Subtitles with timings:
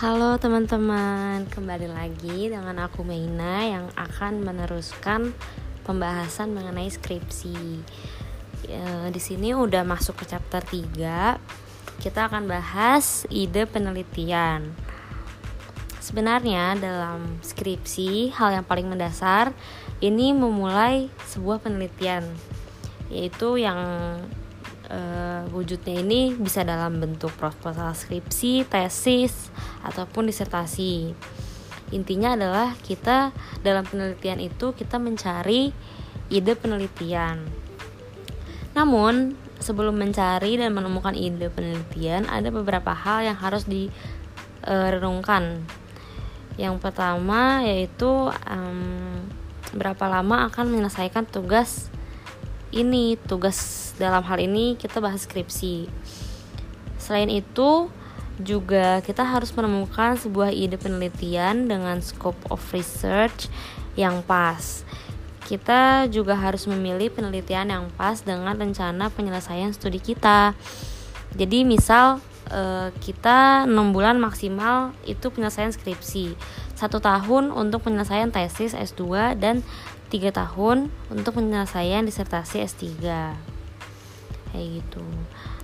[0.00, 5.36] Halo teman-teman, kembali lagi dengan aku Meina yang akan meneruskan
[5.84, 7.84] pembahasan mengenai skripsi.
[8.64, 8.80] E,
[9.12, 11.36] di sini udah masuk ke chapter 3.
[12.00, 14.72] Kita akan bahas ide penelitian.
[16.00, 19.52] Sebenarnya dalam skripsi, hal yang paling mendasar
[20.00, 22.24] ini memulai sebuah penelitian,
[23.12, 23.76] yaitu yang
[24.90, 29.54] uh, wujudnya ini bisa dalam bentuk proposal skripsi, tesis,
[29.86, 31.14] ataupun disertasi.
[31.90, 35.74] Intinya adalah kita dalam penelitian itu kita mencari
[36.30, 37.42] ide penelitian.
[38.74, 45.66] Namun, sebelum mencari dan menemukan ide penelitian, ada beberapa hal yang harus direnungkan.
[46.54, 49.26] Yang pertama yaitu um,
[49.74, 51.90] berapa lama akan menyelesaikan tugas
[52.70, 55.90] ini tugas dalam hal ini kita bahas skripsi.
[57.00, 57.90] Selain itu
[58.40, 63.50] juga kita harus menemukan sebuah ide penelitian dengan scope of research
[63.98, 64.86] yang pas.
[65.44, 70.54] Kita juga harus memilih penelitian yang pas dengan rencana penyelesaian studi kita.
[71.34, 76.38] Jadi misal eh, kita 6 bulan maksimal itu penyelesaian skripsi
[76.78, 79.60] satu tahun untuk penyelesaian tesis S2 dan
[80.10, 82.84] 3 tahun untuk penyelesaian disertasi S3
[84.50, 85.06] kayak gitu.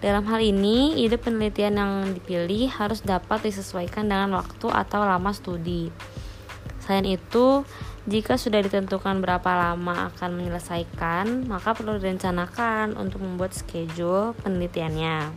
[0.00, 5.92] Dalam hal ini ide penelitian yang dipilih harus dapat disesuaikan dengan waktu atau lama studi.
[6.80, 7.68] Selain itu
[8.08, 15.28] jika sudah ditentukan berapa lama akan menyelesaikan maka perlu direncanakan untuk membuat schedule penelitiannya.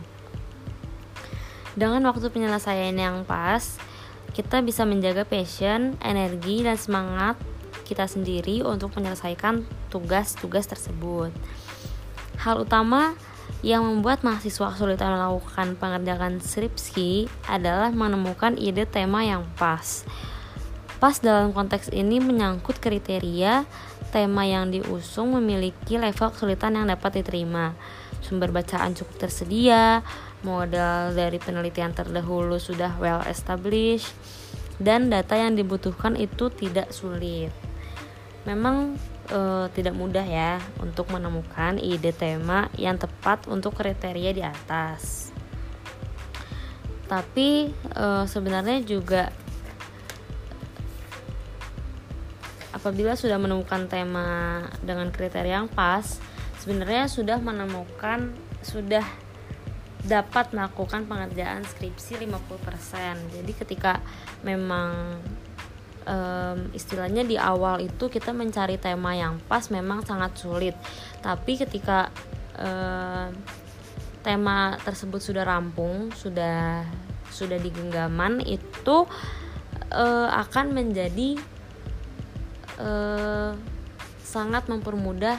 [1.76, 3.76] Dengan waktu penyelesaian yang pas
[4.32, 7.38] kita bisa menjaga passion, energi, dan semangat
[7.84, 11.30] kita sendiri untuk menyelesaikan tugas-tugas tersebut.
[12.40, 13.14] Hal utama
[13.64, 20.04] yang membuat mahasiswa kesulitan melakukan pengerjaan skripsi adalah menemukan ide tema yang pas.
[21.00, 23.64] Pas dalam konteks ini menyangkut kriteria
[24.12, 27.72] tema yang diusung memiliki level kesulitan yang dapat diterima.
[28.20, 30.00] Sumber bacaan cukup tersedia,
[30.46, 34.12] modal dari penelitian terdahulu sudah well established,
[34.76, 37.63] dan data yang dibutuhkan itu tidak sulit
[38.44, 38.96] memang
[39.28, 45.32] e, tidak mudah ya untuk menemukan ide tema yang tepat untuk kriteria di atas.
[47.08, 49.32] Tapi e, sebenarnya juga
[52.72, 56.20] apabila sudah menemukan tema dengan kriteria yang pas,
[56.60, 59.04] sebenarnya sudah menemukan sudah
[60.04, 63.40] dapat melakukan pengerjaan skripsi 50%.
[63.40, 64.04] Jadi ketika
[64.44, 65.16] memang
[66.04, 70.76] um, istilahnya di awal itu kita mencari tema yang pas memang sangat sulit.
[71.20, 72.08] Tapi ketika
[72.56, 73.34] um,
[74.24, 76.88] tema tersebut sudah rampung sudah
[77.28, 79.04] sudah di genggaman itu
[79.92, 81.36] uh, akan menjadi
[82.80, 83.52] uh,
[84.24, 85.36] sangat mempermudah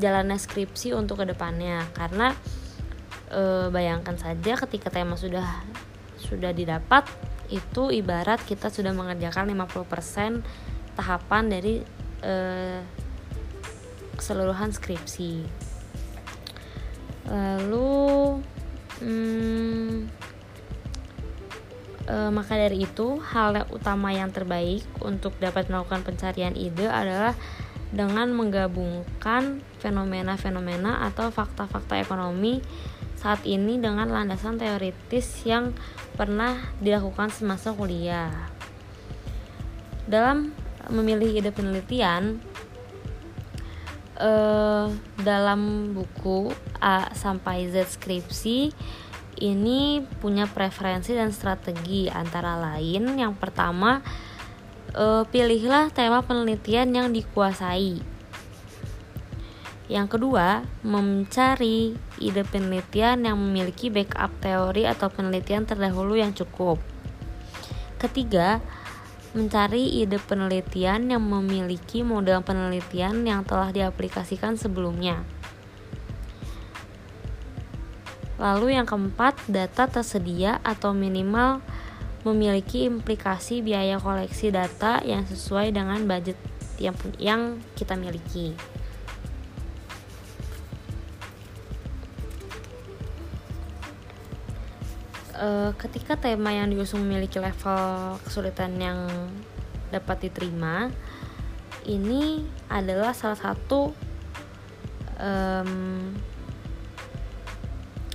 [0.00, 2.32] jalannya skripsi untuk ke depannya karena
[3.28, 5.64] e, bayangkan saja ketika tema sudah
[6.20, 7.08] sudah didapat
[7.50, 10.42] itu ibarat kita sudah mengerjakan 50%
[10.94, 11.82] tahapan dari
[12.22, 12.80] eh,
[14.14, 15.44] keseluruhan skripsi.
[17.30, 18.42] Lalu
[19.02, 19.94] hmm,
[22.10, 27.34] eh, maka dari itu hal utama yang terbaik untuk dapat melakukan pencarian ide adalah
[27.90, 32.62] dengan menggabungkan fenomena-fenomena atau fakta-fakta ekonomi
[33.20, 35.76] saat ini dengan landasan teoritis yang
[36.16, 38.32] pernah dilakukan semasa kuliah.
[40.08, 40.56] Dalam
[40.88, 42.40] memilih ide penelitian,
[44.16, 44.86] eh,
[45.20, 46.48] dalam buku
[46.80, 48.72] A sampai Z skripsi
[49.40, 54.00] ini punya preferensi dan strategi antara lain yang pertama
[54.96, 58.09] eh, pilihlah tema penelitian yang dikuasai
[59.90, 66.78] yang kedua, mencari ide penelitian yang memiliki backup teori atau penelitian terdahulu yang cukup.
[67.98, 68.62] Ketiga,
[69.34, 75.26] mencari ide penelitian yang memiliki model penelitian yang telah diaplikasikan sebelumnya.
[78.38, 81.66] Lalu yang keempat, data tersedia atau minimal
[82.22, 86.38] memiliki implikasi biaya koleksi data yang sesuai dengan budget
[86.78, 87.42] yang, yang
[87.74, 88.54] kita miliki.
[95.40, 99.08] Uh, ketika tema yang diusung memiliki level kesulitan yang
[99.90, 100.92] dapat diterima
[101.88, 103.90] ini adalah salah satu
[105.16, 106.12] um,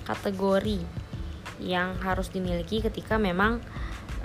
[0.05, 0.79] kategori
[1.59, 3.57] yang harus dimiliki ketika memang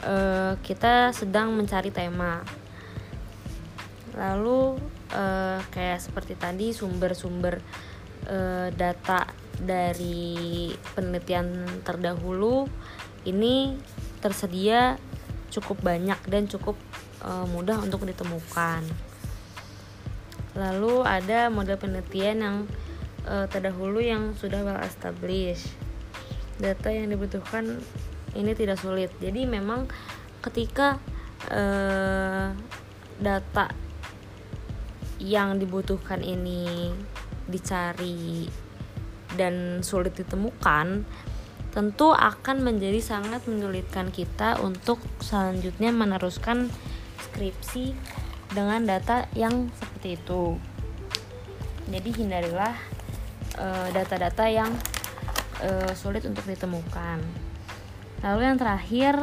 [0.04, 2.44] uh, kita sedang mencari tema.
[4.12, 4.76] Lalu
[5.14, 7.62] uh, kayak seperti tadi sumber-sumber
[8.28, 12.64] uh, data dari penelitian terdahulu
[13.28, 13.76] ini
[14.24, 14.96] tersedia
[15.52, 16.78] cukup banyak dan cukup
[17.20, 18.86] uh, mudah untuk ditemukan.
[20.56, 22.56] Lalu ada model penelitian yang
[23.28, 25.68] uh, terdahulu yang sudah well established.
[26.60, 27.80] Data yang dibutuhkan
[28.36, 29.10] ini tidak sulit.
[29.18, 29.88] Jadi memang
[30.40, 31.00] ketika
[31.50, 32.52] uh,
[33.20, 33.66] data
[35.20, 36.92] yang dibutuhkan ini
[37.44, 38.48] dicari
[39.38, 41.06] dan sulit ditemukan,
[41.70, 46.66] tentu akan menjadi sangat menyulitkan kita untuk selanjutnya meneruskan
[47.30, 47.94] skripsi
[48.50, 50.58] dengan data yang seperti itu.
[51.90, 52.74] Jadi hindarilah
[53.58, 54.70] eh, data-data uh, yang
[55.62, 57.18] uh, sulit untuk ditemukan.
[58.22, 59.14] Lalu yang terakhir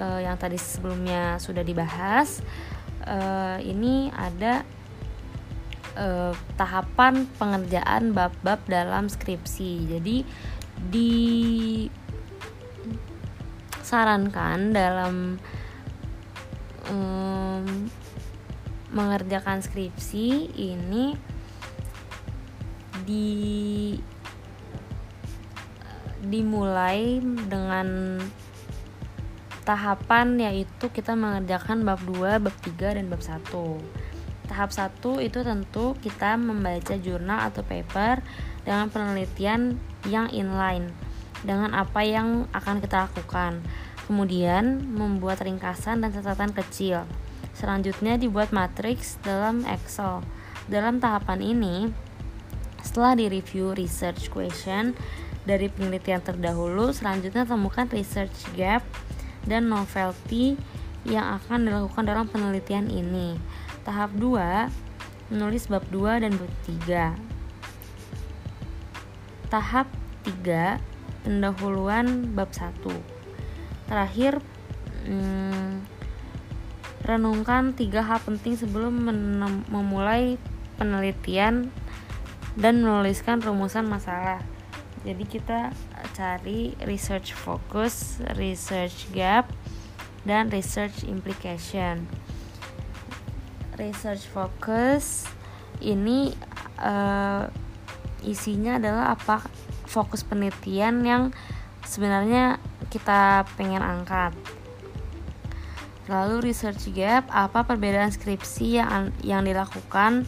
[0.00, 2.40] uh, yang tadi sebelumnya sudah dibahas,
[3.62, 4.66] ini ada
[5.96, 9.96] uh, tahapan pengerjaan bab-bab dalam skripsi.
[9.96, 10.22] Jadi
[13.72, 15.40] disarankan dalam
[16.92, 17.88] um,
[18.92, 21.16] mengerjakan skripsi ini
[23.06, 23.92] di
[26.26, 28.18] dimulai dengan
[29.66, 34.15] tahapan yaitu kita mengerjakan bab 2, bab 3 dan bab 1.
[34.56, 38.24] Tahap 1 itu tentu kita membaca jurnal atau paper
[38.64, 39.76] dengan penelitian
[40.08, 40.96] yang inline
[41.44, 43.60] dengan apa yang akan kita lakukan.
[44.08, 47.04] Kemudian membuat ringkasan dan catatan kecil.
[47.52, 50.24] Selanjutnya dibuat matriks dalam Excel.
[50.72, 51.92] Dalam tahapan ini,
[52.80, 54.96] setelah direview research question
[55.44, 58.80] dari penelitian terdahulu, selanjutnya temukan research gap
[59.44, 60.56] dan novelty
[61.04, 63.36] yang akan dilakukan dalam penelitian ini.
[63.86, 67.36] Tahap 2, menulis bab 2 dan bab 3
[69.46, 69.86] tahap
[70.26, 70.82] 3
[71.22, 72.74] pendahuluan bab 1
[73.86, 74.42] terakhir
[75.06, 75.86] hmm,
[77.06, 79.06] renungkan tiga hal penting sebelum
[79.70, 80.42] memulai
[80.74, 81.70] penelitian
[82.58, 84.42] dan menuliskan rumusan masalah.
[85.06, 85.70] Jadi kita
[86.18, 89.46] cari research focus, research gap,
[90.26, 92.10] dan research implication.
[93.76, 95.28] Research focus
[95.84, 96.32] ini
[96.80, 97.44] uh,
[98.24, 99.44] isinya adalah apa
[99.84, 101.22] fokus penelitian yang
[101.84, 102.56] sebenarnya
[102.88, 104.32] kita pengen angkat.
[106.06, 110.24] Lalu research gap, apa perbedaan skripsi yang yang dilakukan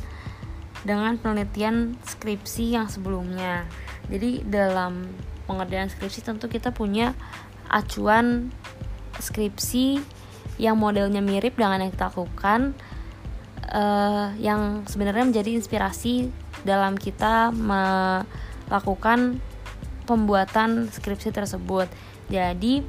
[0.82, 3.66] dengan penelitian skripsi yang sebelumnya.
[4.10, 5.08] Jadi dalam
[5.48, 7.14] pengerjaan skripsi tentu kita punya
[7.70, 8.52] acuan
[9.18, 10.00] skripsi
[10.58, 12.74] yang modelnya mirip dengan yang kita lakukan
[13.72, 16.32] uh, yang sebenarnya menjadi inspirasi
[16.66, 19.38] dalam kita melakukan
[20.08, 21.86] pembuatan skripsi tersebut.
[22.32, 22.84] Jadi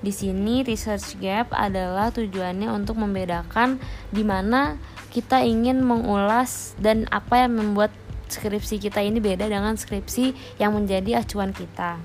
[0.00, 3.76] di sini research gap adalah tujuannya untuk membedakan
[4.08, 4.80] di mana
[5.12, 7.92] kita ingin mengulas dan apa yang membuat
[8.30, 11.98] skripsi kita ini beda dengan skripsi yang menjadi acuan kita.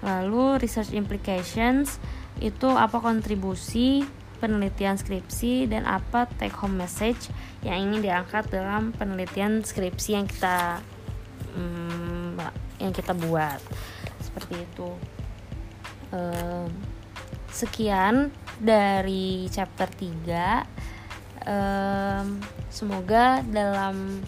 [0.00, 2.00] Lalu research implications
[2.40, 4.06] itu apa kontribusi
[4.40, 7.28] penelitian skripsi dan apa take home message
[7.60, 10.80] yang ingin diangkat dalam penelitian skripsi yang kita
[11.54, 12.40] hmm,
[12.80, 13.60] yang kita buat.
[14.24, 14.90] Seperti itu.
[16.10, 16.72] Um,
[17.54, 24.22] sekian dari chapter 3 um, semoga dalam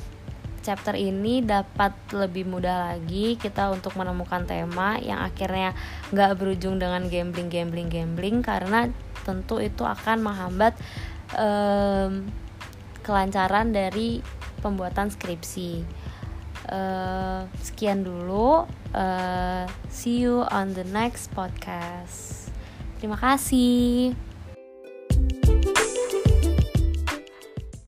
[0.63, 5.75] chapter ini dapat lebih mudah lagi kita untuk menemukan tema yang akhirnya
[6.15, 8.89] nggak berujung dengan gambling gambling gambling karena
[9.23, 10.75] tentu itu akan menghambat
[11.37, 12.29] um,
[13.03, 14.23] kelancaran dari
[14.63, 15.83] pembuatan skripsi.
[16.71, 18.65] Uh, sekian dulu.
[18.95, 22.55] Uh, see you on the next podcast.
[23.03, 24.32] Terima kasih.